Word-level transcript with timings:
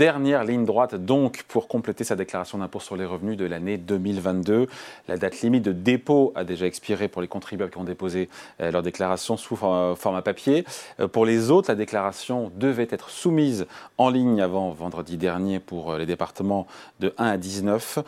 Dernière 0.00 0.44
ligne 0.44 0.64
droite 0.64 0.94
donc 0.94 1.42
pour 1.46 1.68
compléter 1.68 2.04
sa 2.04 2.16
déclaration 2.16 2.56
d'impôt 2.56 2.80
sur 2.80 2.96
les 2.96 3.04
revenus 3.04 3.36
de 3.36 3.44
l'année 3.44 3.76
2022. 3.76 4.66
La 5.08 5.18
date 5.18 5.42
limite 5.42 5.62
de 5.62 5.72
dépôt 5.72 6.32
a 6.34 6.42
déjà 6.42 6.64
expiré 6.64 7.06
pour 7.06 7.20
les 7.20 7.28
contribuables 7.28 7.70
qui 7.70 7.76
ont 7.76 7.84
déposé 7.84 8.30
euh, 8.62 8.70
leur 8.70 8.82
déclaration 8.82 9.36
sous 9.36 9.56
format 9.56 10.22
papier. 10.24 10.64
Euh, 11.00 11.06
pour 11.06 11.26
les 11.26 11.50
autres, 11.50 11.70
la 11.70 11.74
déclaration 11.74 12.50
devait 12.56 12.88
être 12.90 13.10
soumise 13.10 13.66
en 13.98 14.08
ligne 14.08 14.40
avant 14.40 14.70
vendredi 14.70 15.18
dernier 15.18 15.60
pour 15.60 15.92
euh, 15.92 15.98
les 15.98 16.06
départements 16.06 16.66
de 17.00 17.12
1 17.18 17.26
à 17.26 17.36
19. 17.36 17.98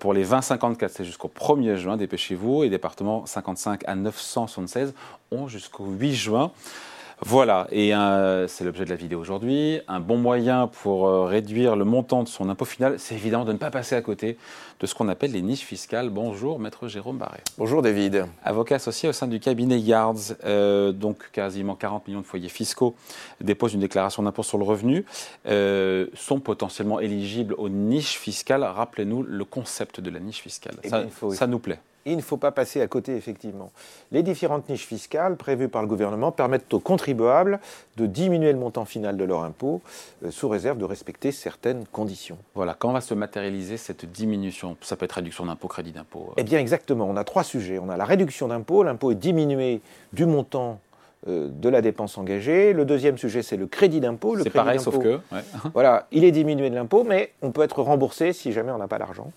Pour 0.00 0.14
les 0.14 0.24
20-54, 0.24 0.88
c'est 0.88 1.04
jusqu'au 1.04 1.28
1er 1.28 1.76
juin, 1.76 1.98
dépêchez-vous. 1.98 2.64
Et 2.64 2.70
départements 2.70 3.26
55 3.26 3.82
à 3.86 3.94
976 3.94 4.94
ont 5.30 5.48
jusqu'au 5.48 5.84
8 5.84 6.14
juin. 6.14 6.50
Voilà, 7.24 7.68
et 7.70 7.94
euh, 7.94 8.48
c'est 8.48 8.64
l'objet 8.64 8.84
de 8.84 8.90
la 8.90 8.96
vidéo 8.96 9.20
aujourd'hui. 9.20 9.80
Un 9.86 10.00
bon 10.00 10.16
moyen 10.16 10.66
pour 10.66 11.06
euh, 11.06 11.24
réduire 11.24 11.76
le 11.76 11.84
montant 11.84 12.24
de 12.24 12.28
son 12.28 12.48
impôt 12.48 12.64
final, 12.64 12.98
c'est 12.98 13.14
évidemment 13.14 13.44
de 13.44 13.52
ne 13.52 13.58
pas 13.58 13.70
passer 13.70 13.94
à 13.94 14.02
côté 14.02 14.36
de 14.80 14.86
ce 14.86 14.94
qu'on 14.94 15.08
appelle 15.08 15.30
les 15.30 15.40
niches 15.40 15.62
fiscales. 15.62 16.10
Bonjour, 16.10 16.58
maître 16.58 16.88
Jérôme 16.88 17.18
Barré. 17.18 17.38
Bonjour 17.58 17.80
David. 17.80 18.26
Avocat 18.42 18.74
associé 18.74 19.08
au 19.08 19.12
sein 19.12 19.28
du 19.28 19.38
cabinet 19.38 19.78
Yards, 19.78 20.34
euh, 20.44 20.90
donc 20.90 21.30
quasiment 21.30 21.76
40 21.76 22.08
millions 22.08 22.22
de 22.22 22.26
foyers 22.26 22.48
fiscaux 22.48 22.96
déposent 23.40 23.74
une 23.74 23.80
déclaration 23.80 24.24
d'impôt 24.24 24.42
sur 24.42 24.58
le 24.58 24.64
revenu, 24.64 25.04
sont 26.14 26.40
potentiellement 26.40 26.98
éligibles 26.98 27.54
aux 27.56 27.68
niches 27.68 28.18
fiscales. 28.18 28.64
Rappelez-nous 28.64 29.22
le 29.22 29.44
concept 29.44 30.00
de 30.00 30.10
la 30.10 30.18
niche 30.18 30.40
fiscale. 30.40 30.74
Eh 30.82 30.88
ça 30.88 31.46
nous 31.46 31.60
plaît 31.60 31.78
il 32.04 32.16
ne 32.16 32.22
faut 32.22 32.36
pas 32.36 32.50
passer 32.50 32.80
à 32.80 32.86
côté, 32.86 33.16
effectivement. 33.16 33.70
Les 34.10 34.22
différentes 34.22 34.68
niches 34.68 34.86
fiscales 34.86 35.36
prévues 35.36 35.68
par 35.68 35.82
le 35.82 35.88
gouvernement 35.88 36.32
permettent 36.32 36.72
aux 36.74 36.80
contribuables 36.80 37.60
de 37.96 38.06
diminuer 38.06 38.52
le 38.52 38.58
montant 38.58 38.84
final 38.84 39.16
de 39.16 39.24
leur 39.24 39.44
impôt, 39.44 39.80
euh, 40.24 40.30
sous 40.30 40.48
réserve 40.48 40.78
de 40.78 40.84
respecter 40.84 41.32
certaines 41.32 41.84
conditions. 41.86 42.38
Voilà, 42.54 42.74
quand 42.74 42.92
va 42.92 43.00
se 43.00 43.14
matérialiser 43.14 43.76
cette 43.76 44.10
diminution 44.10 44.76
Ça 44.80 44.96
peut 44.96 45.04
être 45.04 45.12
réduction 45.12 45.46
d'impôt, 45.46 45.68
crédit 45.68 45.92
d'impôt 45.92 46.28
euh. 46.30 46.34
Eh 46.38 46.44
bien, 46.44 46.58
exactement. 46.58 47.06
On 47.08 47.16
a 47.16 47.24
trois 47.24 47.44
sujets. 47.44 47.78
On 47.78 47.88
a 47.88 47.96
la 47.96 48.04
réduction 48.04 48.48
d'impôt. 48.48 48.82
L'impôt 48.82 49.12
est 49.12 49.16
diminué 49.16 49.80
du 50.12 50.26
montant 50.26 50.80
de 51.26 51.68
la 51.68 51.82
dépense 51.82 52.18
engagée. 52.18 52.72
Le 52.72 52.84
deuxième 52.84 53.16
sujet, 53.16 53.42
c'est 53.42 53.56
le 53.56 53.66
crédit 53.66 54.00
d'impôt. 54.00 54.36
C'est 54.42 54.50
pareil, 54.50 54.80
sauf 54.80 54.98
que. 54.98 55.20
voilà, 55.74 56.06
il 56.10 56.24
est 56.24 56.32
diminué 56.32 56.70
de 56.70 56.74
l'impôt, 56.74 57.04
mais 57.04 57.32
on 57.42 57.52
peut 57.52 57.62
être 57.62 57.82
remboursé 57.82 58.32
si 58.32 58.52
jamais 58.52 58.72
on 58.72 58.78
n'a 58.78 58.88
pas 58.88 58.98
l'argent. 58.98 59.30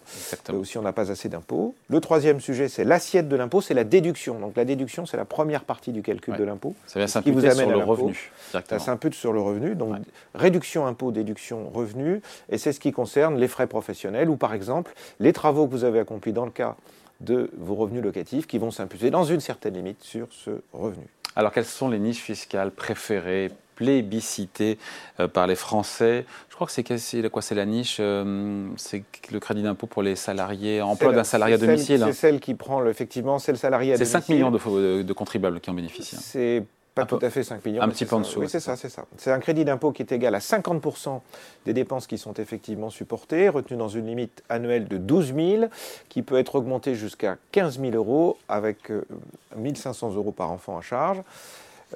Ou 0.53 0.63
si 0.63 0.77
on 0.77 0.81
n'a 0.81 0.93
pas 0.93 1.11
assez 1.11 1.29
d'impôt. 1.29 1.75
Le 1.89 1.99
troisième 1.99 2.39
sujet, 2.39 2.67
c'est 2.67 2.83
l'assiette 2.83 3.27
de 3.27 3.35
l'impôt, 3.35 3.61
c'est 3.61 3.73
la 3.73 3.83
déduction. 3.83 4.39
Donc 4.39 4.55
la 4.55 4.65
déduction, 4.65 5.05
c'est 5.05 5.17
la 5.17 5.25
première 5.25 5.63
partie 5.63 5.91
du 5.91 6.01
calcul 6.01 6.35
de 6.35 6.43
l'impôt. 6.43 6.73
Ça 6.87 6.99
vient 6.99 7.07
s'imputer 7.07 7.51
sur 7.51 7.69
le 7.69 7.77
revenu. 7.77 8.31
Ça 8.51 8.79
s'impute 8.79 9.13
sur 9.13 9.33
le 9.33 9.41
revenu. 9.41 9.75
Donc 9.75 9.97
réduction 10.33 10.87
impôt, 10.87 11.11
déduction 11.11 11.69
revenu. 11.73 12.21
Et 12.49 12.57
c'est 12.57 12.73
ce 12.73 12.79
qui 12.79 12.91
concerne 12.91 13.37
les 13.37 13.47
frais 13.47 13.67
professionnels 13.67 14.29
ou 14.29 14.35
par 14.35 14.53
exemple 14.53 14.93
les 15.19 15.33
travaux 15.33 15.67
que 15.67 15.71
vous 15.71 15.83
avez 15.83 15.99
accomplis 15.99 16.33
dans 16.33 16.45
le 16.45 16.51
cas 16.51 16.75
de 17.21 17.49
vos 17.57 17.75
revenus 17.75 18.03
locatifs 18.03 18.47
qui 18.47 18.57
vont 18.57 18.71
s'imputer 18.71 19.09
dans 19.09 19.23
une 19.23 19.39
certaine 19.39 19.75
limite 19.75 20.03
sur 20.03 20.27
ce 20.31 20.51
revenu. 20.73 21.05
Alors, 21.35 21.51
quelles 21.51 21.65
sont 21.65 21.89
les 21.89 21.99
niches 21.99 22.21
fiscales 22.21 22.71
préférées 22.71 23.51
plébiscitées 23.75 24.77
euh, 25.19 25.27
par 25.27 25.47
les 25.47 25.55
Français? 25.55 26.25
Je 26.49 26.55
crois 26.55 26.67
que 26.67 26.73
c'est 26.73 27.29
quoi 27.29 27.41
C'est 27.41 27.55
la 27.55 27.65
niche, 27.65 27.97
euh, 27.99 28.67
c'est 28.77 29.03
le 29.31 29.39
crédit 29.41 29.61
d'impôt 29.61 29.87
pour 29.87 30.01
les 30.01 30.15
salariés, 30.15 30.81
emploi 30.81 31.11
d'un 31.11 31.25
salarié 31.25 31.55
à 31.55 31.57
domicile. 31.57 32.01
C'est 32.05 32.13
celle 32.13 32.39
qui 32.39 32.53
prend, 32.53 32.85
effectivement, 32.85 33.39
c'est 33.39 33.51
le 33.51 33.57
salarié 33.57 33.93
à 33.93 33.97
domicile. 33.97 34.21
C'est 34.21 34.27
5 34.27 34.33
millions 34.33 34.51
de, 34.51 35.01
de, 35.01 35.13
contribuables 35.13 35.59
qui 35.59 35.69
en 35.69 35.73
bénéficient. 35.73 36.15
C'est 36.15 36.63
pas 36.95 37.05
tout 37.05 37.19
à 37.21 37.29
fait 37.29 37.43
5 37.43 37.63
millions. 37.65 37.81
Un 37.81 37.89
petit 37.89 38.05
peu 38.05 38.15
en 38.15 38.21
dessous. 38.21 38.39
Oui, 38.39 38.47
c'est 38.49 38.61
ça, 38.61 38.77
c'est 38.77 38.87
ça. 38.87 39.05
C'est 39.17 39.31
un 39.31 39.39
crédit 39.39 39.65
d'impôt 39.65 39.91
qui 39.91 40.01
est 40.01 40.11
égal 40.13 40.33
à 40.33 40.39
50% 40.39 41.19
des 41.65 41.73
dépenses 41.73 42.07
qui 42.07 42.17
sont 42.17 42.33
effectivement 42.35 42.89
supportées, 42.89 43.49
retenu 43.49 43.75
dans 43.75 43.89
une 43.89 44.07
limite 44.07 44.43
annuelle 44.47 44.87
de 44.87 44.97
12 44.97 45.35
000, 45.35 45.65
qui 46.07 46.21
peut 46.21 46.37
être 46.37 46.55
augmentée 46.55 46.95
jusqu'à 46.95 47.35
15 47.51 47.81
000 47.81 47.95
euros 47.95 48.37
avec 48.47 48.89
1 48.89 48.93
euh, 48.93 49.75
500 49.75 50.13
euros 50.13 50.31
par 50.31 50.51
enfant 50.51 50.77
à 50.77 50.81
charge. 50.81 51.21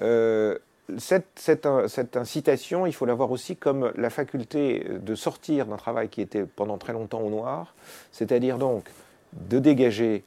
Euh, 0.02 0.58
cette, 0.98 1.28
cette, 1.36 2.18
incitation, 2.18 2.86
il 2.86 2.94
faut 2.94 3.06
la 3.06 3.14
voir 3.14 3.32
aussi 3.32 3.56
comme 3.56 3.94
la 3.96 4.10
faculté 4.10 4.86
de 4.90 5.16
sortir 5.16 5.66
d'un 5.68 5.78
travail 5.78 6.10
qui 6.10 6.20
était 6.20 6.44
pendant 6.44 6.78
très 6.78 6.94
longtemps 6.94 7.22
au 7.22 7.30
noir, 7.30 7.74
c'est-à-dire 8.12 8.58
donc 8.58 8.86
de 9.34 9.60
dégager 9.60 10.24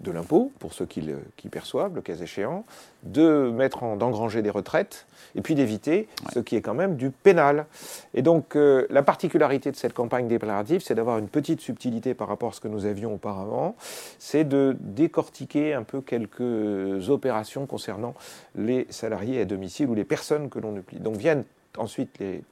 de 0.00 0.10
l'impôt, 0.10 0.52
pour 0.58 0.74
ceux 0.74 0.86
qui, 0.86 1.02
perçoivent, 1.50 1.94
le 1.94 2.02
cas 2.02 2.14
échéant, 2.14 2.64
de 3.04 3.50
mettre 3.50 3.82
en, 3.82 3.96
d'engranger 3.96 4.42
des 4.42 4.50
retraites, 4.50 5.06
et 5.36 5.40
puis 5.40 5.54
d'éviter 5.54 6.08
ce 6.32 6.40
qui 6.40 6.56
est 6.56 6.60
quand 6.60 6.74
même 6.74 6.96
du 6.96 7.10
pénal. 7.10 7.66
Et 8.12 8.22
donc, 8.22 8.56
euh, 8.56 8.86
la 8.90 9.02
particularité 9.02 9.70
de 9.70 9.76
cette 9.76 9.94
campagne 9.94 10.28
déclarative, 10.28 10.82
c'est 10.84 10.94
d'avoir 10.94 11.18
une 11.18 11.28
petite 11.28 11.60
subtilité 11.60 12.14
par 12.14 12.28
rapport 12.28 12.50
à 12.50 12.52
ce 12.52 12.60
que 12.60 12.68
nous 12.68 12.86
avions 12.86 13.14
auparavant, 13.14 13.76
c'est 14.18 14.44
de 14.44 14.76
décortiquer 14.80 15.74
un 15.74 15.82
peu 15.82 16.00
quelques 16.00 17.08
opérations 17.08 17.66
concernant 17.66 18.14
les 18.56 18.86
salariés 18.90 19.40
à 19.40 19.44
domicile 19.44 19.88
ou 19.88 19.94
les 19.94 20.04
personnes 20.04 20.50
que 20.50 20.58
l'on 20.58 20.74
plie. 20.82 20.98
Donc, 20.98 21.16
viennent 21.16 21.44
ensuite 21.76 22.18
les 22.18 22.42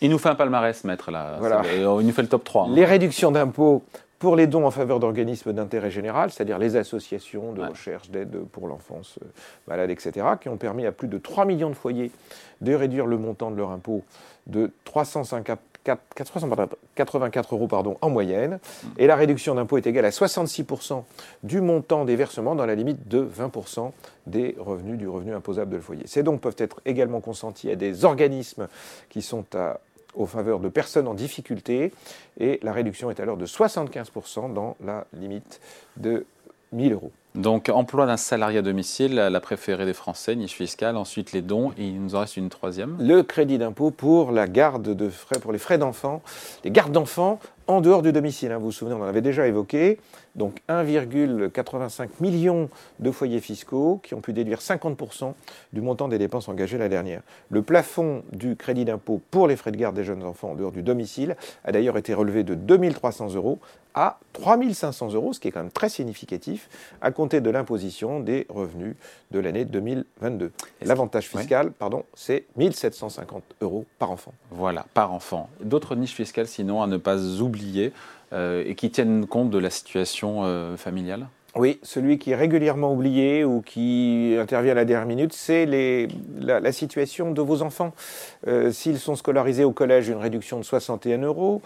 il 0.00 0.10
nous 0.10 0.18
fait 0.18 0.30
un 0.30 0.34
palmarès, 0.34 0.82
maître, 0.84 1.10
là. 1.10 1.36
Voilà. 1.38 1.62
Il 1.74 2.06
nous 2.06 2.12
fait 2.12 2.22
le 2.22 2.28
top 2.28 2.44
3. 2.44 2.64
Hein. 2.64 2.68
Les 2.70 2.84
réductions 2.84 3.30
d'impôts 3.30 3.82
pour 4.22 4.36
les 4.36 4.46
dons 4.46 4.64
en 4.64 4.70
faveur 4.70 5.00
d'organismes 5.00 5.52
d'intérêt 5.52 5.90
général, 5.90 6.30
c'est-à-dire 6.30 6.60
les 6.60 6.76
associations 6.76 7.52
de 7.52 7.60
recherche 7.60 8.08
d'aide 8.08 8.38
pour 8.52 8.68
l'enfance 8.68 9.18
euh, 9.20 9.26
malade, 9.66 9.90
etc., 9.90 10.24
qui 10.40 10.48
ont 10.48 10.56
permis 10.56 10.86
à 10.86 10.92
plus 10.92 11.08
de 11.08 11.18
3 11.18 11.44
millions 11.44 11.70
de 11.70 11.74
foyers 11.74 12.12
de 12.60 12.72
réduire 12.72 13.06
le 13.06 13.18
montant 13.18 13.50
de 13.50 13.56
leur 13.56 13.72
impôt 13.72 14.04
de 14.46 14.70
384 14.84 17.54
euros 17.54 17.66
pardon, 17.66 17.98
en 18.00 18.10
moyenne. 18.10 18.60
Et 18.96 19.08
la 19.08 19.16
réduction 19.16 19.56
d'impôt 19.56 19.76
est 19.76 19.88
égale 19.88 20.04
à 20.04 20.10
66% 20.10 21.02
du 21.42 21.60
montant 21.60 22.04
des 22.04 22.14
versements 22.14 22.54
dans 22.54 22.66
la 22.66 22.76
limite 22.76 23.08
de 23.08 23.26
20% 23.26 23.90
des 24.28 24.54
revenus 24.56 24.98
du 24.98 25.08
revenu 25.08 25.34
imposable 25.34 25.72
de 25.72 25.76
le 25.78 25.82
foyer. 25.82 26.06
Ces 26.06 26.22
dons 26.22 26.38
peuvent 26.38 26.54
être 26.58 26.80
également 26.84 27.20
consentis 27.20 27.72
à 27.72 27.74
des 27.74 28.04
organismes 28.04 28.68
qui 29.08 29.20
sont 29.20 29.46
à 29.56 29.80
aux 30.14 30.26
faveur 30.26 30.60
de 30.60 30.68
personnes 30.68 31.08
en 31.08 31.14
difficulté 31.14 31.92
et 32.38 32.60
la 32.62 32.72
réduction 32.72 33.10
est 33.10 33.20
alors 33.20 33.36
de 33.36 33.46
75% 33.46 34.52
dans 34.52 34.76
la 34.84 35.06
limite 35.12 35.60
de 35.96 36.26
1000 36.72 36.92
euros. 36.92 37.12
Donc, 37.34 37.70
emploi 37.70 38.04
d'un 38.04 38.18
salarié 38.18 38.58
à 38.58 38.62
domicile, 38.62 39.14
la 39.14 39.40
préférée 39.40 39.86
des 39.86 39.94
Français, 39.94 40.36
niche 40.36 40.52
fiscale. 40.52 40.98
Ensuite, 40.98 41.32
les 41.32 41.40
dons. 41.40 41.72
Et 41.78 41.86
il 41.86 42.02
nous 42.02 42.14
en 42.14 42.20
reste 42.20 42.36
une 42.36 42.50
troisième. 42.50 42.96
Le 43.00 43.22
crédit 43.22 43.56
d'impôt 43.56 43.90
pour 43.90 44.32
la 44.32 44.46
garde 44.46 44.94
de 44.94 45.08
frais, 45.08 45.40
pour 45.40 45.52
les 45.52 45.58
frais 45.58 45.78
d'enfants, 45.78 46.22
les 46.62 46.70
gardes 46.70 46.92
d'enfants 46.92 47.38
en 47.66 47.80
dehors 47.80 48.02
du 48.02 48.12
domicile. 48.12 48.52
Hein, 48.52 48.58
vous 48.58 48.66
vous 48.66 48.72
souvenez, 48.72 48.94
on 48.94 49.02
en 49.02 49.06
avait 49.06 49.22
déjà 49.22 49.46
évoqué. 49.46 49.98
Donc 50.34 50.60
1,85 50.68 52.08
million 52.20 52.70
de 53.00 53.10
foyers 53.10 53.40
fiscaux 53.40 54.00
qui 54.02 54.14
ont 54.14 54.20
pu 54.20 54.32
déduire 54.32 54.60
50% 54.60 55.34
du 55.72 55.80
montant 55.80 56.08
des 56.08 56.18
dépenses 56.18 56.48
engagées 56.48 56.78
la 56.78 56.88
dernière. 56.88 57.20
Le 57.50 57.62
plafond 57.62 58.22
du 58.32 58.56
crédit 58.56 58.84
d'impôt 58.84 59.20
pour 59.30 59.46
les 59.46 59.56
frais 59.56 59.72
de 59.72 59.76
garde 59.76 59.94
des 59.94 60.04
jeunes 60.04 60.22
enfants 60.22 60.52
en 60.52 60.54
dehors 60.54 60.72
du 60.72 60.82
domicile 60.82 61.36
a 61.64 61.72
d'ailleurs 61.72 61.98
été 61.98 62.14
relevé 62.14 62.44
de 62.44 62.54
2300 62.54 63.34
euros 63.34 63.58
à 63.94 64.18
3500 64.32 65.12
euros, 65.12 65.34
ce 65.34 65.40
qui 65.40 65.48
est 65.48 65.50
quand 65.50 65.60
même 65.60 65.70
très 65.70 65.90
significatif, 65.90 66.70
compter 67.22 67.40
de 67.40 67.50
l'imposition 67.50 68.18
des 68.18 68.46
revenus 68.48 68.96
de 69.30 69.38
l'année 69.38 69.64
2022. 69.64 70.50
L'avantage 70.84 71.28
fiscal, 71.28 71.70
pardon, 71.70 72.04
c'est 72.14 72.46
1750 72.56 73.44
euros 73.60 73.84
par 74.00 74.10
enfant. 74.10 74.34
Voilà, 74.50 74.86
par 74.92 75.12
enfant. 75.12 75.48
D'autres 75.60 75.94
niches 75.94 76.14
fiscales, 76.14 76.48
sinon, 76.48 76.82
à 76.82 76.88
ne 76.88 76.96
pas 76.96 77.40
oublier 77.40 77.92
euh, 78.32 78.64
et 78.66 78.74
qui 78.74 78.90
tiennent 78.90 79.28
compte 79.28 79.50
de 79.50 79.58
la 79.58 79.70
situation 79.70 80.40
euh, 80.42 80.76
familiale? 80.76 81.28
Oui, 81.54 81.78
celui 81.82 82.18
qui 82.18 82.30
est 82.30 82.36
régulièrement 82.36 82.92
oublié 82.92 83.44
ou 83.44 83.60
qui 83.60 84.36
intervient 84.38 84.72
à 84.72 84.76
la 84.76 84.84
dernière 84.84 85.06
minute, 85.06 85.32
c'est 85.32 85.66
la, 85.66 86.72
situation 86.72 87.32
de 87.32 87.42
vos 87.42 87.62
enfants. 87.62 87.92
Euh, 88.46 88.72
s'ils 88.72 88.98
sont 88.98 89.16
scolarisés 89.16 89.64
au 89.64 89.72
collège, 89.72 90.08
une 90.08 90.18
réduction 90.18 90.58
de 90.58 90.64
61 90.64 91.18
euros. 91.18 91.60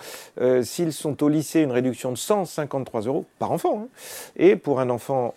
S'ils 0.62 0.93
sont 0.93 1.22
au 1.22 1.28
lycée, 1.28 1.61
une 1.61 1.72
réduction 1.72 2.11
de 2.11 2.16
153 2.16 3.02
euros 3.02 3.25
par 3.38 3.52
enfant. 3.52 3.82
Hein. 3.84 3.88
Et 4.37 4.56
pour 4.56 4.81
un 4.81 4.90
enfant 4.90 5.34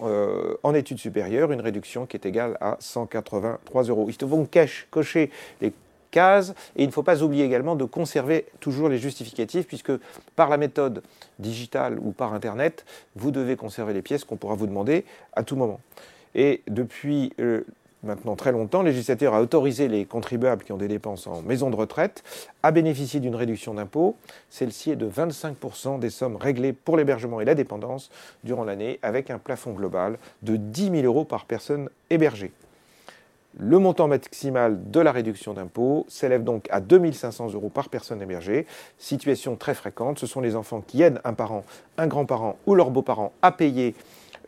en 0.64 0.74
études 0.74 1.00
supérieures, 1.00 1.52
une 1.52 1.62
réduction 1.62 2.06
qui 2.06 2.18
est 2.18 2.26
égale 2.26 2.58
à 2.60 2.78
183 2.80 3.84
euros. 3.84 4.10
Ils 4.10 4.26
vont 4.26 4.48
cocher 4.92 5.30
les 5.62 5.72
Et 6.16 6.84
il 6.84 6.88
ne 6.88 6.92
faut 6.92 7.04
pas 7.04 7.22
oublier 7.22 7.46
également 7.46 7.76
de 7.76 7.86
conserver 7.86 8.46
toujours 8.60 8.90
les 8.90 8.98
justificatifs, 8.98 9.68
puisque 9.68 9.92
par 10.36 10.50
la 10.50 10.58
méthode 10.58 11.04
digitale 11.38 12.00
ou 12.00 12.12
par 12.12 12.34
Internet, 12.34 12.86
vous 13.16 13.32
devez 13.32 13.56
conserver 13.56 13.94
les 13.94 14.02
pièces 14.02 14.24
qu'on 14.24 14.38
pourra 14.38 14.56
vous 14.56 14.68
demander 14.68 15.06
à 15.34 15.44
tout 15.44 15.56
moment. 15.56 15.80
Et 16.36 16.62
depuis 16.68 17.34
euh, 17.40 17.66
maintenant 18.04 18.36
très 18.36 18.52
longtemps, 18.52 18.82
le 18.82 18.90
législateur 18.90 19.34
a 19.34 19.42
autorisé 19.42 19.88
les 19.88 20.06
contribuables 20.06 20.64
qui 20.64 20.72
ont 20.72 20.78
des 20.78 20.88
dépenses 20.88 21.28
en 21.28 21.42
maison 21.42 21.70
de 21.70 21.76
retraite 21.76 22.24
à 22.64 22.72
bénéficier 22.72 23.20
d'une 23.20 23.36
réduction 23.36 23.74
d'impôt. 23.74 24.16
Celle-ci 24.50 24.92
est 24.92 24.96
de 24.96 25.10
25% 25.10 26.00
des 26.00 26.10
sommes 26.10 26.36
réglées 26.38 26.74
pour 26.74 26.98
l'hébergement 26.98 27.42
et 27.42 27.46
la 27.46 27.56
dépendance 27.56 28.10
durant 28.44 28.64
l'année, 28.64 29.00
avec 29.02 29.30
un 29.30 29.38
plafond 29.38 29.74
global 29.74 30.18
de 30.42 30.56
10 30.56 30.92
000 30.92 30.96
euros 31.04 31.26
par 31.26 31.46
personne 31.46 31.90
hébergée. 32.10 32.52
Le 33.58 33.80
montant 33.80 34.08
maximal 34.08 34.92
de 34.92 35.00
la 35.00 35.12
réduction 35.12 35.54
d'impôt 35.54 36.06
s'élève 36.08 36.44
donc 36.44 36.68
à 36.70 36.80
2500 36.80 37.54
euros 37.54 37.70
par 37.70 37.90
personne 37.90 38.22
hébergée. 38.22 38.68
Situation 39.00 39.56
très 39.56 39.74
fréquente, 39.74 40.20
ce 40.20 40.28
sont 40.28 40.40
les 40.40 40.56
enfants 40.56 40.82
qui 40.86 41.02
aident 41.02 41.20
un 41.24 41.34
parent, 41.34 41.64
un 41.98 42.06
grand-parent 42.06 42.58
ou 42.68 42.76
leurs 42.76 42.92
beaux-parents 42.92 43.34
à 43.42 43.52
payer 43.52 43.96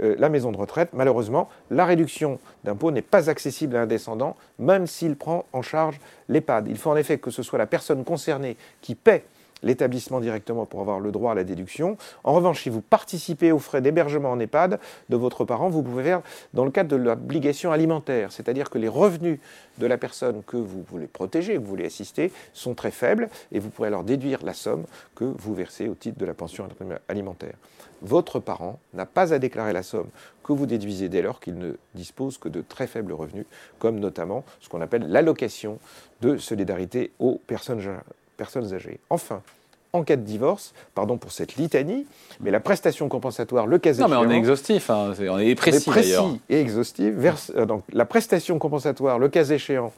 euh, 0.01 0.15
la 0.19 0.30
maison 0.30 0.51
de 0.51 0.57
retraite. 0.57 0.89
Malheureusement, 0.94 1.50
la 1.71 1.86
réduction 1.86 2.39
d'impôt 2.63 2.92
n'est 2.92 3.01
pas 3.01 3.30
accessible 3.30 3.75
à 3.75 3.81
un 3.81 3.88
descendant, 3.88 4.36
même 4.59 4.86
s'il 4.86 5.15
prend 5.15 5.45
en 5.51 5.63
charge 5.63 6.00
l'EHPAD. 6.30 6.68
Il 6.68 6.77
faut 6.77 6.92
en 6.92 6.95
effet 6.95 7.18
que 7.18 7.31
ce 7.31 7.42
soit 7.42 7.57
la 7.57 7.68
personne 7.68 8.03
concernée 8.03 8.56
qui 8.81 8.94
paie 8.94 9.25
l'établissement 9.63 10.19
directement 10.19 10.65
pour 10.65 10.81
avoir 10.81 10.99
le 10.99 11.11
droit 11.11 11.31
à 11.31 11.35
la 11.35 11.43
déduction. 11.43 11.97
En 12.23 12.33
revanche, 12.33 12.63
si 12.63 12.69
vous 12.69 12.81
participez 12.81 13.51
aux 13.51 13.59
frais 13.59 13.81
d'hébergement 13.81 14.31
en 14.31 14.39
EHPAD 14.39 14.79
de 15.09 15.15
votre 15.15 15.45
parent, 15.45 15.69
vous 15.69 15.83
pouvez 15.83 16.03
faire 16.03 16.21
dans 16.53 16.65
le 16.65 16.71
cadre 16.71 16.89
de 16.89 16.95
l'obligation 16.95 17.71
alimentaire, 17.71 18.31
c'est-à-dire 18.31 18.69
que 18.69 18.77
les 18.77 18.87
revenus 18.87 19.39
de 19.77 19.87
la 19.87 19.97
personne 19.97 20.43
que 20.43 20.57
vous 20.57 20.83
voulez 20.89 21.07
protéger, 21.07 21.53
que 21.53 21.59
vous 21.59 21.65
voulez 21.65 21.85
assister, 21.85 22.31
sont 22.53 22.73
très 22.73 22.91
faibles 22.91 23.29
et 23.51 23.59
vous 23.59 23.69
pourrez 23.69 23.87
alors 23.87 24.03
déduire 24.03 24.39
la 24.43 24.53
somme 24.53 24.85
que 25.15 25.25
vous 25.25 25.53
versez 25.53 25.87
au 25.87 25.95
titre 25.95 26.17
de 26.17 26.25
la 26.25 26.33
pension 26.33 26.67
alimentaire. 27.07 27.55
Votre 28.01 28.39
parent 28.39 28.79
n'a 28.93 29.05
pas 29.05 29.33
à 29.33 29.39
déclarer 29.39 29.73
la 29.73 29.83
somme 29.83 30.07
que 30.43 30.53
vous 30.53 30.65
déduisez 30.65 31.07
dès 31.07 31.21
lors 31.21 31.39
qu'il 31.39 31.57
ne 31.57 31.73
dispose 31.93 32.39
que 32.39 32.49
de 32.49 32.61
très 32.61 32.87
faibles 32.87 33.13
revenus, 33.13 33.45
comme 33.77 33.99
notamment 33.99 34.43
ce 34.59 34.69
qu'on 34.69 34.81
appelle 34.81 35.07
l'allocation 35.07 35.77
de 36.21 36.37
solidarité 36.37 37.11
aux 37.19 37.39
personnes 37.45 37.79
personnes 38.41 38.73
âgées. 38.73 38.99
Enfin, 39.11 39.43
en 39.93 40.03
cas 40.03 40.15
de 40.15 40.23
divorce, 40.23 40.73
pardon 40.95 41.17
pour 41.17 41.31
cette 41.31 41.57
litanie, 41.57 42.07
mais 42.39 42.49
la 42.49 42.59
prestation 42.59 43.07
compensatoire, 43.07 43.67
le 43.67 43.77
cas 43.77 43.91
échéant... 43.91 44.07
Non, 44.07 44.21
mais 44.21 44.27
on 44.27 44.31
est 44.31 44.38
exhaustif, 44.38 44.89
hein, 44.89 45.13
on 45.19 45.38
est 45.38 45.53
précis, 45.53 45.88
on 45.88 45.91
est 45.91 45.93
précis 45.93 46.41
et 46.49 46.59
exhaustif. 46.59 47.13
Euh, 47.55 47.65
donc, 47.67 47.83
la 47.93 48.05
prestation 48.05 48.57
compensatoire, 48.57 49.19
le 49.19 49.29
cas 49.29 49.43
échéant, 49.43 49.93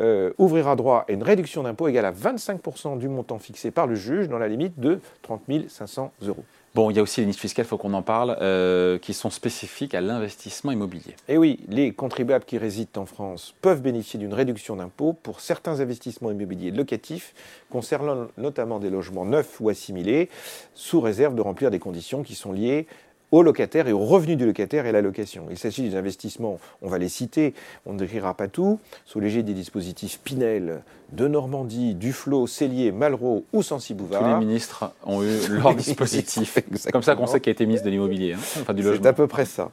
euh, 0.00 0.30
ouvrira 0.38 0.76
droit 0.76 1.04
à 1.08 1.12
une 1.12 1.24
réduction 1.24 1.64
d'impôt 1.64 1.88
égale 1.88 2.04
à 2.04 2.12
25% 2.12 2.96
du 2.96 3.08
montant 3.08 3.40
fixé 3.40 3.72
par 3.72 3.88
le 3.88 3.96
juge 3.96 4.28
dans 4.28 4.38
la 4.38 4.46
limite 4.46 4.78
de 4.78 5.00
30 5.22 5.40
500 5.68 6.12
euros. 6.22 6.44
Bon, 6.72 6.88
il 6.88 6.96
y 6.96 7.00
a 7.00 7.02
aussi 7.02 7.20
les 7.20 7.26
niches 7.26 7.36
fiscales, 7.36 7.64
il 7.66 7.68
faut 7.68 7.78
qu'on 7.78 7.94
en 7.94 8.02
parle, 8.02 8.36
euh, 8.40 8.96
qui 8.98 9.12
sont 9.12 9.30
spécifiques 9.30 9.92
à 9.92 10.00
l'investissement 10.00 10.70
immobilier. 10.70 11.16
Et 11.26 11.34
eh 11.34 11.36
oui, 11.36 11.58
les 11.66 11.92
contribuables 11.92 12.44
qui 12.44 12.58
résident 12.58 13.02
en 13.02 13.06
France 13.06 13.54
peuvent 13.60 13.82
bénéficier 13.82 14.20
d'une 14.20 14.34
réduction 14.34 14.76
d'impôt 14.76 15.12
pour 15.12 15.40
certains 15.40 15.80
investissements 15.80 16.30
immobiliers 16.30 16.70
locatifs, 16.70 17.34
concernant 17.70 18.28
notamment 18.38 18.78
des 18.78 18.88
logements 18.88 19.24
neufs 19.24 19.60
ou 19.60 19.68
assimilés, 19.68 20.28
sous 20.74 21.00
réserve 21.00 21.34
de 21.34 21.40
remplir 21.40 21.72
des 21.72 21.80
conditions 21.80 22.22
qui 22.22 22.36
sont 22.36 22.52
liées 22.52 22.86
aux 23.32 23.42
locataires 23.42 23.88
et 23.88 23.92
aux 23.92 24.04
revenus 24.04 24.36
du 24.36 24.46
locataire 24.46 24.86
et 24.86 24.92
la 24.92 25.02
location. 25.02 25.46
Il 25.50 25.58
s'agit 25.58 25.88
des 25.88 25.96
investissements, 25.96 26.58
on 26.82 26.88
va 26.88 26.98
les 26.98 27.08
citer, 27.08 27.54
on 27.86 27.92
ne 27.92 27.98
décrira 27.98 28.34
pas 28.34 28.48
tout, 28.48 28.78
sous 29.04 29.20
l'égide 29.20 29.46
des 29.46 29.54
dispositifs 29.54 30.20
Pinel, 30.22 30.82
de 31.12 31.26
Normandie, 31.26 31.94
Duflo, 31.94 32.46
Cellier, 32.46 32.92
Malraux 32.92 33.44
ou 33.52 33.62
Sensi-Bouvard. 33.62 34.22
Tous 34.22 34.28
les 34.28 34.46
ministres 34.46 34.92
ont 35.04 35.22
eu 35.22 35.38
leur 35.48 35.74
dispositif. 35.76 36.58
C'est 36.76 36.92
comme 36.92 37.02
ça 37.02 37.16
qu'on 37.16 37.26
sait 37.26 37.40
qu'il 37.40 37.50
a 37.50 37.52
été 37.52 37.66
ministre 37.66 37.86
de 37.86 37.90
l'immobilier, 37.90 38.34
hein, 38.34 38.38
enfin 38.60 38.74
du 38.74 38.82
logement. 38.82 39.02
C'est 39.02 39.08
à 39.08 39.12
peu 39.12 39.26
près 39.26 39.44
ça. 39.44 39.70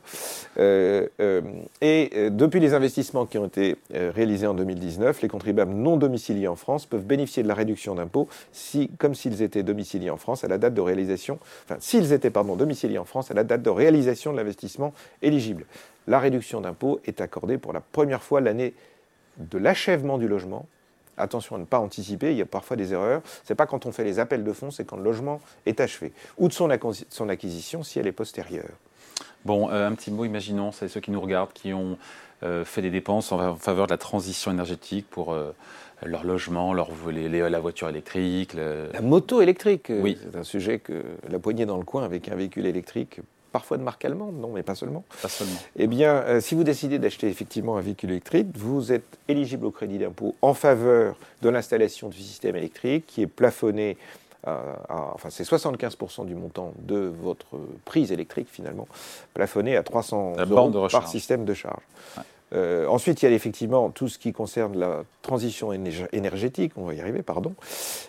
Euh, 0.60 1.08
euh, 1.20 1.42
et 1.82 2.10
euh, 2.16 2.30
depuis 2.30 2.60
les 2.60 2.74
investissements 2.74 3.26
qui 3.26 3.38
ont 3.38 3.46
été 3.46 3.76
réalisés 3.92 4.48
en 4.48 4.54
2019, 4.54 5.22
les 5.22 5.28
contribuables 5.28 5.74
non 5.74 5.98
domiciliés 5.98 6.48
en 6.48 6.56
France 6.56 6.86
peuvent 6.86 7.06
bénéficier 7.06 7.44
de 7.44 7.48
la 7.48 7.54
réduction 7.54 7.96
d'impôt 7.96 8.28
si, 8.52 8.90
comme 8.98 9.14
s'ils 9.14 9.42
étaient 9.42 9.64
domiciliés 9.64 10.10
en 10.10 10.18
France 10.18 10.44
à 10.44 10.48
la 10.48 10.58
date 10.58 10.74
de 10.74 10.82
réalisation, 10.82 11.40
enfin 11.66 11.78
s'ils 11.80 12.14
étaient 12.14 12.30
pardon 12.30 12.56
domiciliés 12.56 12.98
en 12.98 13.06
France 13.06 13.32
à 13.32 13.34
la 13.34 13.44
date 13.48 13.64
de 13.64 13.70
réalisation 13.70 14.32
de 14.32 14.38
l'investissement 14.38 14.94
éligible. 15.22 15.66
La 16.08 16.20
réduction 16.20 16.62
d'impôt 16.62 17.00
est 17.06 17.22
accordée 17.22 17.58
pour 17.58 17.74
la 17.74 17.82
première 17.82 18.24
fois 18.24 18.42
l'année 18.42 18.74
de 19.38 19.58
l'achèvement 19.58 20.18
du 20.18 20.28
logement 20.28 20.68
attention 21.18 21.56
à 21.56 21.60
ne 21.60 21.66
pas 21.66 21.80
anticiper, 21.80 22.32
il 22.32 22.38
y 22.38 22.42
a 22.42 22.46
parfois 22.46 22.78
des 22.78 22.94
erreurs. 22.94 23.22
Ce 23.44 23.52
n'est 23.52 23.58
pas 23.58 23.66
quand 23.66 23.86
on 23.86 23.92
fait 23.92 24.04
les 24.04 24.20
appels 24.20 24.44
de 24.44 24.54
fonds, 24.54 24.72
c'est 24.72 24.86
quand 24.86 24.98
le 24.98 25.04
logement 25.04 25.42
est 25.66 25.80
achevé. 25.80 26.14
Ou 26.38 26.48
de 26.48 26.54
son, 26.54 26.70
acquisition 26.70 27.84
si 27.84 28.00
elle 28.00 28.08
est 28.08 28.12
postérieure. 28.12 28.70
Bon, 29.46 29.70
euh, 29.70 29.88
un 29.88 29.94
petit 29.94 30.12
mot, 30.12 30.26
imaginons, 30.26 30.72
c'est 30.72 30.88
ceux 30.88 31.00
qui 31.00 31.12
nous 31.12 31.22
regardent, 31.22 31.54
qui 31.54 31.74
ont 31.74 31.98
euh, 32.44 32.66
fait 32.66 32.82
des 32.82 32.92
dépenses 32.92 33.32
en 33.32 33.56
faveur 33.56 33.88
de 33.88 33.92
la 33.92 33.98
transition 33.98 34.52
énergétique 34.52 35.08
pour 35.10 35.34
euh, 35.34 35.52
leur 36.04 36.24
logement, 36.24 36.74
leur, 36.74 36.90
la 37.08 37.60
voiture 37.60 37.90
électrique. 37.90 38.54
La 38.54 39.02
moto 39.02 39.42
électrique, 39.42 39.88
oui. 39.90 40.18
c'est 40.22 40.38
un 40.38 40.44
sujet 40.44 40.80
que 40.80 41.04
la 41.30 41.40
poignée 41.40 41.66
dans 41.66 41.78
le 41.78 41.86
coin 41.86 42.04
avec 42.04 42.30
un 42.30 42.36
véhicule 42.36 42.66
électrique 42.66 43.22
parfois 43.58 43.78
de 43.78 43.82
marque 43.82 44.06
allemande, 44.06 44.36
non, 44.40 44.52
mais 44.54 44.62
pas 44.62 44.76
seulement. 44.76 45.04
Pas 45.20 45.30
seulement. 45.30 45.58
Eh 45.78 45.88
bien, 45.88 46.14
euh, 46.14 46.42
si 46.42 46.54
vous 46.54 46.64
décidez 46.64 47.00
d'acheter 47.00 47.28
effectivement 47.28 47.76
un 47.76 47.82
véhicule 47.82 48.12
électrique, 48.12 48.50
vous 48.56 48.92
êtes 48.92 49.18
éligible 49.28 49.66
au 49.66 49.72
crédit 49.72 49.98
d'impôt 49.98 50.36
en 50.44 50.54
faveur 50.54 51.16
de 51.42 51.50
l'installation 51.50 52.08
du 52.08 52.20
système 52.20 52.56
électrique 52.56 53.06
qui 53.08 53.24
est 53.24 53.28
plafonné 53.28 53.98
à, 54.46 54.60
enfin 55.16 55.30
c'est 55.32 55.44
75% 55.44 56.28
du 56.28 56.36
montant 56.36 56.72
de 56.78 57.12
votre 57.20 57.58
prise 57.84 58.12
électrique 58.12 58.48
finalement, 58.52 58.88
plafonné 59.34 59.76
à 59.76 59.82
300 59.82 60.34
euros 60.52 60.88
par 60.92 61.08
système 61.08 61.44
de 61.44 61.56
charge. 61.56 61.82
Euh, 62.54 62.88
ensuite, 62.88 63.22
il 63.22 63.30
y 63.30 63.32
a 63.32 63.36
effectivement 63.36 63.90
tout 63.90 64.08
ce 64.08 64.18
qui 64.18 64.32
concerne 64.32 64.78
la 64.78 65.04
transition 65.22 65.74
énergétique, 65.74 66.72
on 66.78 66.86
va 66.86 66.94
y 66.94 67.02
arriver, 67.02 67.22
pardon. 67.22 67.54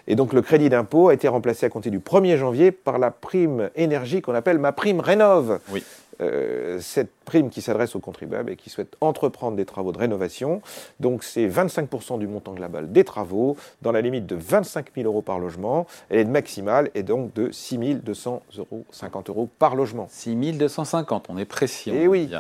Et 0.07 0.15
donc 0.15 0.33
le 0.33 0.43
crédit 0.43 0.69
d'impôt 0.69 1.09
a 1.09 1.15
été 1.15 1.27
remplacé 1.27 1.67
à 1.67 1.69
compter 1.69 1.91
du 1.91 1.99
1er 1.99 2.37
janvier 2.37 2.71
par 2.71 2.99
la 2.99 3.11
prime 3.11 3.71
énergie 3.75 4.23
qu'on 4.23 4.35
appelle 4.35 4.59
ma 4.59 4.73
prime 4.73 5.01
rénove. 5.01 5.59
Oui. 5.71 5.83
Euh, 6.21 6.81
cette 6.81 7.11
prime 7.25 7.49
qui 7.49 7.63
s'adresse 7.63 7.95
aux 7.95 8.01
contribuables 8.01 8.51
et 8.51 8.57
qui 8.57 8.71
souhaitent 8.71 8.97
entreprendre 9.01 9.57
des 9.57 9.65
travaux 9.65 9.93
de 9.93 9.99
rénovation. 9.99 10.63
Donc 10.99 11.23
c'est 11.23 11.47
25% 11.47 12.19
du 12.19 12.27
montant 12.27 12.55
global 12.55 12.91
des 12.91 13.05
travaux, 13.05 13.57
dans 13.83 13.93
la 13.93 14.01
limite 14.01 14.27
de 14.27 14.35
25 14.35 14.87
000 14.97 15.07
euros 15.07 15.23
par 15.23 15.39
logement. 15.39 15.87
Elle 16.11 16.21
est 16.21 16.25
maximale 16.25 16.91
et 16.95 17.03
donc 17.03 17.33
de 17.35 17.51
6 17.53 17.79
200 17.97 18.43
euros, 18.59 18.85
50 18.91 19.29
euros 19.29 19.49
par 19.59 19.77
logement. 19.77 20.09
6 20.11 20.55
250, 20.55 21.27
on 21.29 21.39
est 21.39 21.45
précis. 21.45 21.91
Et 21.91 22.03
eh 22.03 22.09
oui. 22.09 22.31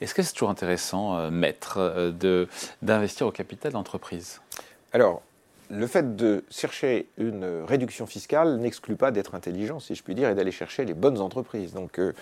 Est-ce 0.00 0.14
que 0.14 0.22
c'est 0.22 0.32
toujours 0.32 0.50
intéressant, 0.50 1.16
euh, 1.16 1.30
maître, 1.30 1.76
euh, 1.78 2.46
d'investir 2.82 3.26
au 3.26 3.30
capital 3.30 3.72
d'entreprise? 3.72 4.40
Alors, 4.92 5.22
le 5.70 5.86
fait 5.86 6.16
de 6.16 6.44
chercher 6.50 7.08
une 7.18 7.44
réduction 7.66 8.06
fiscale 8.06 8.56
n'exclut 8.58 8.96
pas 8.96 9.10
d'être 9.10 9.34
intelligent, 9.34 9.80
si 9.80 9.94
je 9.94 10.02
puis 10.02 10.14
dire, 10.14 10.30
et 10.30 10.34
d'aller 10.34 10.50
chercher 10.50 10.84
les 10.84 10.94
bonnes 10.94 11.20
entreprises. 11.20 11.74
Donc, 11.74 11.98
euh, 11.98 12.12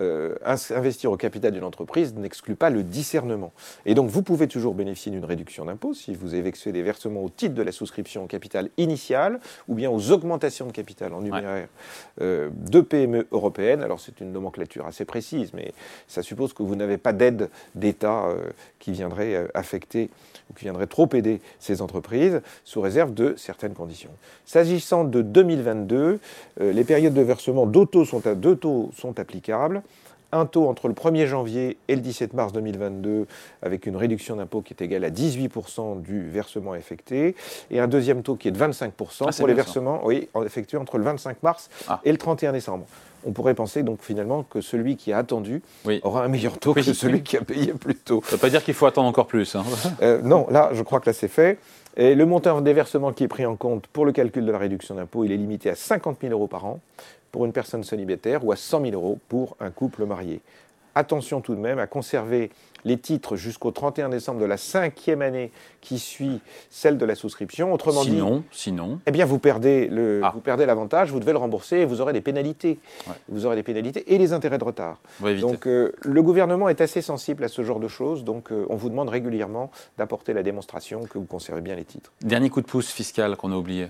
investir 0.00 1.10
au 1.10 1.16
capital 1.16 1.52
d'une 1.52 1.64
entreprise 1.64 2.14
n'exclut 2.14 2.54
pas 2.54 2.70
le 2.70 2.82
discernement. 2.82 3.52
Et 3.86 3.94
donc, 3.94 4.08
vous 4.08 4.22
pouvez 4.22 4.48
toujours 4.48 4.74
bénéficier 4.74 5.12
d'une 5.12 5.24
réduction 5.24 5.64
d'impôt 5.64 5.94
si 5.94 6.14
vous 6.14 6.34
effectuez 6.34 6.72
des 6.72 6.82
versements 6.82 7.22
au 7.22 7.28
titre 7.28 7.54
de 7.54 7.62
la 7.62 7.72
souscription 7.72 8.24
au 8.24 8.26
capital 8.26 8.70
initial 8.76 9.40
ou 9.68 9.74
bien 9.74 9.90
aux 9.90 10.10
augmentations 10.10 10.66
de 10.66 10.72
capital 10.72 11.12
en 11.14 11.20
numéraire 11.20 11.68
euh, 12.20 12.50
de 12.52 12.80
PME 12.80 13.26
européennes. 13.32 13.82
Alors, 13.82 14.00
c'est 14.00 14.20
une 14.20 14.32
nomenclature 14.32 14.86
assez 14.86 15.04
précise, 15.04 15.52
mais 15.52 15.72
ça 16.06 16.22
suppose 16.22 16.52
que 16.52 16.62
vous 16.62 16.76
n'avez 16.76 16.98
pas 16.98 17.12
d'aide 17.12 17.50
d'État 17.74 18.26
euh, 18.26 18.50
qui 18.78 18.92
viendrait 18.92 19.48
affecter 19.54 20.10
ou 20.50 20.54
qui 20.54 20.64
viendrait 20.64 20.86
trop 20.86 21.08
aider 21.12 21.40
ces 21.58 21.82
entreprises, 21.82 22.40
sous 22.64 22.80
réserve 22.80 23.12
de 23.12 23.34
certaines 23.36 23.74
conditions. 23.74 24.10
S'agissant 24.46 25.04
de 25.04 25.20
2022, 25.20 26.20
les 26.60 26.84
périodes 26.84 27.12
de 27.12 27.20
versement 27.20 27.66
d'auto 27.66 28.04
sont, 28.04 28.26
à, 28.26 28.34
deux 28.34 28.56
taux 28.56 28.90
sont 28.96 29.18
applicables 29.20 29.82
un 30.32 30.46
taux 30.46 30.68
entre 30.68 30.88
le 30.88 30.94
1er 30.94 31.26
janvier 31.26 31.78
et 31.88 31.94
le 31.94 32.00
17 32.00 32.34
mars 32.34 32.52
2022 32.52 33.26
avec 33.62 33.86
une 33.86 33.96
réduction 33.96 34.36
d'impôt 34.36 34.60
qui 34.60 34.74
est 34.74 34.82
égale 34.82 35.04
à 35.04 35.10
18% 35.10 36.02
du 36.02 36.28
versement 36.28 36.74
effectué 36.74 37.34
et 37.70 37.80
un 37.80 37.88
deuxième 37.88 38.22
taux 38.22 38.36
qui 38.36 38.48
est 38.48 38.50
de 38.50 38.58
25% 38.58 38.90
ah, 39.20 39.30
pour 39.36 39.46
les 39.46 39.54
versements 39.54 40.00
oui, 40.04 40.28
effectués 40.44 40.78
entre 40.78 40.98
le 40.98 41.04
25 41.04 41.42
mars 41.42 41.70
ah. 41.88 42.00
et 42.04 42.12
le 42.12 42.18
31 42.18 42.52
décembre. 42.52 42.86
On 43.26 43.32
pourrait 43.32 43.54
penser 43.54 43.82
donc 43.82 44.00
finalement 44.02 44.44
que 44.44 44.60
celui 44.60 44.96
qui 44.96 45.12
a 45.12 45.18
attendu 45.18 45.60
aura 46.02 46.24
un 46.24 46.28
meilleur 46.28 46.58
taux 46.58 46.74
que 46.74 46.82
celui 46.82 47.22
qui 47.22 47.36
a 47.36 47.42
payé 47.42 47.72
plus 47.72 47.96
tôt. 47.96 48.20
Ça 48.24 48.32
ne 48.32 48.36
veut 48.36 48.40
pas 48.40 48.50
dire 48.50 48.62
qu'il 48.62 48.74
faut 48.74 48.86
attendre 48.86 49.08
encore 49.08 49.26
plus. 49.26 49.54
Hein. 49.56 49.64
Euh, 50.02 50.20
non, 50.22 50.46
là 50.50 50.70
je 50.74 50.82
crois 50.82 51.00
que 51.00 51.08
là 51.08 51.12
c'est 51.12 51.28
fait. 51.28 51.58
Et 51.96 52.14
le 52.14 52.26
montant 52.26 52.60
des 52.60 52.72
versements 52.72 53.12
qui 53.12 53.24
est 53.24 53.28
pris 53.28 53.44
en 53.44 53.56
compte 53.56 53.88
pour 53.88 54.06
le 54.06 54.12
calcul 54.12 54.46
de 54.46 54.52
la 54.52 54.58
réduction 54.58 54.94
d'impôt, 54.94 55.24
il 55.24 55.32
est 55.32 55.36
limité 55.36 55.70
à 55.70 55.74
50 55.74 56.18
000 56.20 56.32
euros 56.32 56.46
par 56.46 56.64
an 56.64 56.78
pour 57.32 57.44
une 57.44 57.52
personne 57.52 57.84
célibataire 57.84 58.44
ou 58.44 58.52
à 58.52 58.56
100 58.56 58.82
000 58.82 58.92
euros 58.92 59.18
pour 59.28 59.56
un 59.60 59.70
couple 59.70 60.04
marié. 60.06 60.40
Attention 60.94 61.40
tout 61.40 61.54
de 61.54 61.60
même 61.60 61.78
à 61.78 61.86
conserver 61.86 62.50
les 62.84 62.98
titres 62.98 63.36
jusqu'au 63.36 63.70
31 63.70 64.08
décembre 64.08 64.40
de 64.40 64.44
la 64.44 64.56
cinquième 64.56 65.22
année 65.22 65.52
qui 65.80 65.98
suit 65.98 66.40
celle 66.70 66.98
de 66.98 67.04
la 67.04 67.14
souscription. 67.14 67.72
Autrement 67.72 68.02
sinon, 68.02 68.38
dit, 68.38 68.42
sinon, 68.50 69.00
eh 69.06 69.10
bien 69.10 69.24
vous 69.24 69.38
perdez 69.38 69.86
le, 69.86 70.20
ah. 70.24 70.32
vous 70.34 70.40
perdez 70.40 70.66
l'avantage, 70.66 71.12
vous 71.12 71.20
devez 71.20 71.32
le 71.32 71.38
rembourser 71.38 71.76
et 71.78 71.84
vous 71.84 72.00
aurez 72.00 72.12
des 72.12 72.20
pénalités. 72.20 72.78
Vous 73.28 73.46
aurez 73.46 73.56
des 73.56 73.62
pénalités 73.62 74.12
et 74.12 74.18
les 74.18 74.32
intérêts 74.32 74.58
de 74.58 74.64
retard. 74.64 74.98
Donc 75.40 75.66
euh, 75.66 75.92
le 76.02 76.22
gouvernement 76.22 76.68
est 76.68 76.80
assez 76.80 77.02
sensible 77.02 77.44
à 77.44 77.48
ce 77.48 77.62
genre 77.62 77.80
de 77.80 77.88
choses. 77.88 78.24
Donc 78.24 78.50
euh, 78.50 78.66
on 78.68 78.76
vous 78.76 78.88
demande 78.88 79.08
régulièrement 79.08 79.70
d'apporter 79.98 80.32
la 80.32 80.42
démonstration 80.42 81.02
que 81.04 81.18
vous 81.18 81.26
conservez 81.26 81.60
bien 81.60 81.76
les 81.76 81.84
titres. 81.84 82.12
Dernier 82.22 82.50
coup 82.50 82.60
de 82.60 82.66
pouce 82.66 82.90
fiscal 82.90 83.36
qu'on 83.36 83.52
a 83.52 83.56
oublié. 83.56 83.88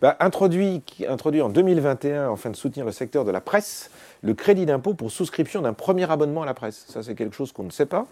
Bah, 0.00 0.16
introduit, 0.20 0.82
introduit 1.08 1.42
en 1.42 1.48
2021 1.48 2.32
afin 2.32 2.50
de 2.50 2.56
soutenir 2.56 2.84
le 2.84 2.92
secteur 2.92 3.24
de 3.24 3.30
la 3.30 3.40
presse, 3.40 3.90
le 4.22 4.34
crédit 4.34 4.66
d'impôt 4.66 4.94
pour 4.94 5.10
souscription 5.10 5.62
d'un 5.62 5.72
premier 5.72 6.10
abonnement 6.10 6.42
à 6.42 6.46
la 6.46 6.54
presse. 6.54 6.86
Ça, 6.88 7.02
c'est 7.02 7.14
quelque 7.14 7.34
chose 7.34 7.52
qu'on 7.52 7.64
ne 7.64 7.70
sait 7.70 7.86
pas. 7.86 8.06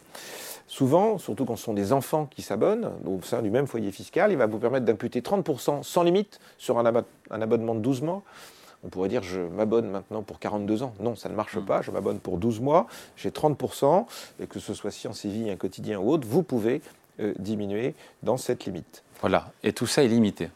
Souvent, 0.69 1.19
surtout 1.19 1.45
quand 1.45 1.57
ce 1.57 1.65
sont 1.65 1.75
des 1.75 1.93
enfants 1.93 2.27
qui 2.27 2.43
s'abonnent 2.43 2.91
au 3.07 3.23
sein 3.23 3.41
du 3.41 3.51
même 3.51 3.67
foyer 3.67 3.93
fiscal, 3.93 4.33
il 4.33 4.39
va 4.39 4.47
vous 4.47 4.59
permettre 4.59 4.85
d'imputer 4.85 5.21
30% 5.21 5.85
sans 5.85 6.03
limite 6.03 6.41
sur 6.59 6.79
un, 6.79 7.05
abonnement 7.31 7.75
de 7.75 7.81
12 7.81 8.03
mois. 8.03 8.23
On 8.85 8.89
pourrait 8.89 9.09
dire 9.09 9.23
je 9.23 9.41
m'abonne 9.41 9.89
maintenant 9.89 10.23
pour 10.23 10.41
42 10.41 10.83
ans. 10.83 10.93
Non, 11.01 11.15
ça 11.15 11.29
ne 11.29 11.35
marche 11.35 11.57
mmh. 11.57 11.65
pas. 11.65 11.83
Je 11.83 11.91
m'abonne 11.91 12.19
pour 12.19 12.37
12 12.37 12.61
mois. 12.61 12.87
J'ai 13.17 13.31
30%. 13.31 14.07
Et 14.41 14.47
que 14.47 14.59
ce 14.59 14.75
soit 14.75 14.91
Science 14.91 15.25
et 15.25 15.29
Vie, 15.29 15.51
un 15.51 15.57
quotidien 15.57 15.99
ou 15.99 16.11
autre, 16.11 16.27
vous 16.27 16.43
pouvez 16.43 16.83
euh, 17.21 17.33
diminuer 17.39 17.95
dans 18.23 18.37
cette 18.37 18.67
limite. 18.67 19.03
Voilà. 19.21 19.53
Et 19.63 19.73
tout 19.73 19.87
ça 19.87 20.03
est 20.05 20.09
limité. 20.09 20.51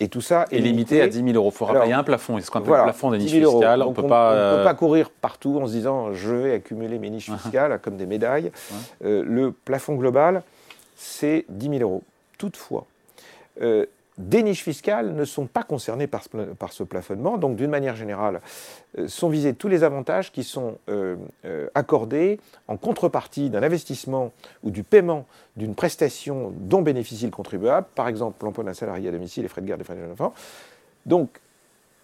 Et 0.00 0.08
tout 0.08 0.20
ça 0.20 0.46
est, 0.50 0.58
limité, 0.58 1.00
à 1.00 1.06
10 1.06 1.22
000 1.22 1.28
euros. 1.34 1.52
Il 1.84 1.88
y 1.88 1.92
a 1.92 1.98
un 1.98 2.02
plafond, 2.02 2.40
ce 2.40 2.50
qu'on 2.50 2.58
appelle 2.58 2.74
le 2.74 2.82
plafond 2.82 3.10
des 3.10 3.18
niches 3.18 3.32
fiscales. 3.32 3.82
On 3.82 3.90
ne 3.90 3.94
peut, 3.94 4.06
pas, 4.06 4.32
euh, 4.32 4.64
pas 4.64 4.74
courir 4.74 5.10
partout 5.10 5.60
en 5.60 5.66
se 5.66 5.72
disant 5.72 6.12
je 6.12 6.34
vais 6.34 6.52
accumuler 6.54 6.98
mes 6.98 7.10
niches 7.10 7.30
fiscales 7.30 7.78
comme 7.80 7.96
des 7.96 8.06
médailles. 8.06 8.50
Euh, 9.04 9.22
le 9.24 9.52
plafond 9.52 9.94
global, 9.94 10.42
c'est 10.96 11.44
10 11.48 11.78
000 11.78 11.82
euros. 11.82 12.02
Toutefois, 12.38 12.86
euh, 13.62 13.86
des 14.18 14.42
niches 14.42 14.62
fiscales 14.62 15.14
ne 15.14 15.24
sont 15.24 15.46
pas 15.46 15.64
concernées 15.64 16.06
par 16.06 16.22
ce, 16.72 16.82
plafonnement. 16.84 17.36
Donc, 17.36 17.56
d'une 17.56 17.70
manière 17.70 17.96
générale, 17.96 18.40
euh, 18.98 19.08
sont 19.08 19.28
visés 19.28 19.54
tous 19.54 19.68
les 19.68 19.82
avantages 19.82 20.30
qui 20.30 20.44
sont 20.44 20.78
euh, 20.88 21.16
euh, 21.44 21.68
accordés 21.74 22.38
en 22.68 22.76
contrepartie 22.76 23.50
d'un 23.50 23.62
investissement 23.62 24.32
ou 24.62 24.70
du 24.70 24.84
paiement 24.84 25.26
d'une 25.56 25.74
prestation 25.74 26.52
dont 26.56 26.82
bénéficie 26.82 27.24
le 27.24 27.32
contribuable, 27.32 27.86
par 27.94 28.08
exemple 28.08 28.44
l'emploi 28.44 28.64
d'un 28.64 28.74
salarié 28.74 29.08
à 29.08 29.12
domicile, 29.12 29.42
les 29.42 29.48
frais 29.48 29.62
de 29.62 29.66
garde 29.66 29.80
des 29.80 29.84
frais 29.84 29.94
de 29.94 30.00
jeunes 30.00 30.12
enfants. 30.12 30.34
Donc, 31.06 31.40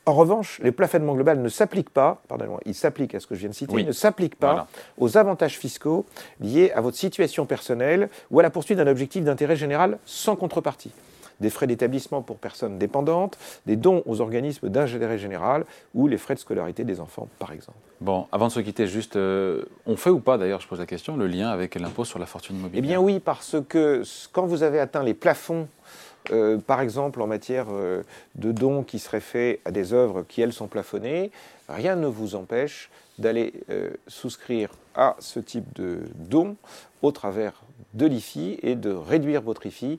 en 0.07 0.14
revanche, 0.14 0.61
les 0.64 0.73
plafonnements 0.73 1.14
globaux 1.14 1.35
ne 1.35 1.49
s'appliquent 1.49 1.90
pas, 1.90 2.23
pardonnez-moi, 2.26 2.61
ils 2.64 2.75
s'appliquent 2.75 3.14
à 3.14 3.21
ce 3.21 3.26
que 3.26 3.35
je 3.35 3.40
viens 3.40 3.50
de 3.50 3.55
citer, 3.55 3.73
ils 3.79 3.87
ne 3.87 3.93
s'appliquent 3.93 4.38
pas 4.38 4.67
aux 4.99 5.17
avantages 5.17 5.59
fiscaux 5.59 6.07
liés 6.40 6.73
à 6.75 6.81
votre 6.81 6.97
situation 6.97 7.47
personnelle 7.47 8.09
ou 8.31 8.40
à 8.40 8.43
la 8.43 8.50
poursuite 8.50 8.79
d'un 8.79 8.87
objectif 8.88 9.23
d'intérêt 9.23 9.57
général 9.57 9.99
sans 10.07 10.35
contrepartie 10.37 10.90
des 11.40 11.50
frais 11.50 11.66
d'établissement 11.66 12.23
pour 12.23 12.37
personnes 12.37 12.78
dépendantes, 12.78 13.38
des 13.66 13.76
dons 13.76 14.02
aux 14.06 14.20
organismes 14.20 14.68
d'ingénierie 14.68 15.18
général 15.18 15.64
ou 15.94 16.06
les 16.06 16.18
frais 16.18 16.35
de 16.35 16.40
scolarité 16.40 16.85
des 16.85 17.00
enfants, 17.00 17.28
par 17.38 17.52
exemple. 17.52 17.78
Bon, 18.00 18.26
avant 18.32 18.49
de 18.49 18.52
se 18.52 18.61
quitter, 18.61 18.87
juste, 18.87 19.16
euh, 19.16 19.64
on 19.87 19.97
fait 19.97 20.11
ou 20.11 20.20
pas, 20.20 20.38
d'ailleurs, 20.38 20.61
je 20.61 20.68
pose 20.68 20.78
la 20.78 20.87
question, 20.87 21.16
le 21.16 21.26
lien 21.26 21.49
avec 21.50 21.75
l'impôt 21.75 22.04
sur 22.04 22.18
la 22.18 22.26
fortune 22.26 22.56
immobilière 22.56 22.85
Eh 22.85 22.87
bien 22.87 23.00
oui, 23.00 23.20
parce 23.20 23.56
que 23.68 24.02
quand 24.32 24.47
vous 24.47 24.62
avez 24.62 24.80
atteint 24.80 25.02
les 25.02 25.14
plafonds 25.14 25.68
euh, 26.32 26.59
par 26.59 26.82
exemple, 26.82 27.23
en 27.23 27.26
matière 27.26 27.68
euh, 27.70 28.02
de 28.35 28.52
dons 28.52 28.82
qui 28.82 28.99
seraient 28.99 29.20
faits 29.20 29.61
à 29.64 29.70
des 29.70 29.94
œuvres 29.94 30.23
qui, 30.28 30.42
elles, 30.42 30.52
sont 30.52 30.66
plafonnées, 30.66 31.30
rien 31.66 31.97
ne 31.97 32.06
vous 32.06 32.35
empêche 32.35 32.90
d'aller 33.18 33.52
souscrire 34.06 34.70
à 34.94 35.16
ce 35.18 35.40
type 35.40 35.75
de 35.75 36.00
dons 36.14 36.56
au 37.02 37.11
travers 37.12 37.52
de 37.94 38.06
l'IFI 38.06 38.59
et 38.62 38.75
de 38.75 38.90
réduire 38.90 39.42
votre 39.42 39.66
IFI 39.66 39.99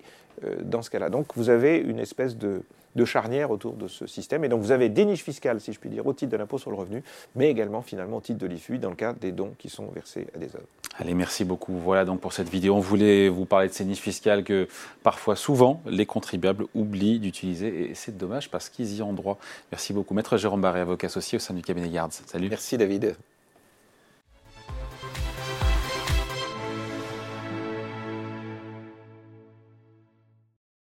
dans 0.63 0.81
ce 0.81 0.89
cas-là. 0.89 1.09
Donc 1.09 1.27
vous 1.35 1.49
avez 1.49 1.77
une 1.77 1.99
espèce 1.99 2.37
de, 2.37 2.61
charnière 3.05 3.51
autour 3.51 3.73
de 3.73 3.87
ce 3.87 4.05
système. 4.05 4.43
Et 4.43 4.49
donc 4.49 4.61
vous 4.61 4.71
avez 4.71 4.89
des 4.89 5.05
niches 5.05 5.23
fiscales, 5.23 5.59
si 5.59 5.73
je 5.73 5.79
puis 5.79 5.89
dire, 5.89 6.05
au 6.05 6.13
titre 6.13 6.31
de 6.31 6.37
l'impôt 6.37 6.57
sur 6.57 6.71
le 6.71 6.77
revenu, 6.77 7.03
mais 7.35 7.49
également 7.49 7.81
finalement 7.81 8.17
au 8.17 8.21
titre 8.21 8.39
de 8.39 8.47
l'IFUI 8.47 8.79
dans 8.79 8.89
le 8.89 8.95
cas 8.95 9.13
des 9.13 9.31
dons 9.31 9.53
qui 9.57 9.69
sont 9.69 9.87
versés 9.87 10.27
à 10.35 10.37
des 10.37 10.47
œuvres. 10.55 10.67
Allez, 10.97 11.13
merci 11.13 11.45
beaucoup. 11.45 11.73
Voilà 11.73 12.05
donc 12.05 12.19
pour 12.19 12.33
cette 12.33 12.49
vidéo. 12.49 12.75
On 12.75 12.79
voulait 12.79 13.29
vous 13.29 13.45
parler 13.45 13.69
de 13.69 13.73
ces 13.73 13.85
niches 13.85 14.01
fiscales 14.01 14.43
que 14.43 14.67
parfois, 15.03 15.35
souvent, 15.35 15.81
les 15.85 16.05
contribuables 16.05 16.65
oublient 16.75 17.19
d'utiliser. 17.19 17.89
Et 17.89 17.95
c'est 17.95 18.17
dommage 18.17 18.51
parce 18.51 18.69
qu'ils 18.69 18.97
y 18.97 19.01
ont 19.01 19.13
droit. 19.13 19.37
Merci 19.71 19.93
beaucoup. 19.93 20.13
Maître 20.13 20.37
Jérôme 20.37 20.61
Barré, 20.61 20.81
avocat 20.81 21.07
associé 21.07 21.37
au 21.37 21.39
sein 21.39 21.53
du 21.53 21.61
cabinet 21.61 21.89
Gards. 21.89 22.11
Salut. 22.11 22.49
Merci 22.49 22.77
David. 22.77 23.15